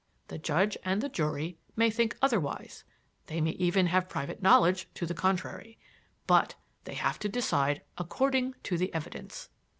The 0.29 0.39
judge 0.39 0.79
and 0.83 0.99
the 0.99 1.09
jury 1.09 1.59
may 1.75 1.91
think 1.91 2.17
otherwise 2.23 2.83
they 3.27 3.39
may 3.39 3.51
even 3.51 3.85
have 3.85 4.09
private 4.09 4.41
knowledge 4.41 4.89
to 4.95 5.05
the 5.05 5.13
contrary 5.13 5.77
but 6.25 6.55
they 6.85 6.95
have 6.95 7.19
to 7.19 7.29
decide 7.29 7.83
according 7.99 8.55
to 8.63 8.79
the 8.79 8.91
evidence." 8.95 9.49